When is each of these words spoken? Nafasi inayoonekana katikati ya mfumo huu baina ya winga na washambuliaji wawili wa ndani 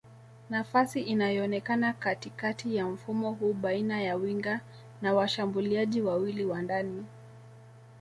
Nafasi 0.49 1.01
inayoonekana 1.01 1.93
katikati 1.93 2.75
ya 2.75 2.87
mfumo 2.87 3.31
huu 3.31 3.53
baina 3.53 4.01
ya 4.01 4.15
winga 4.15 4.61
na 5.01 5.13
washambuliaji 5.13 6.01
wawili 6.01 6.45
wa 6.45 6.61
ndani 6.61 7.05